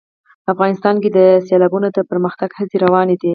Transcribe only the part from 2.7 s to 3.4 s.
روانې دي.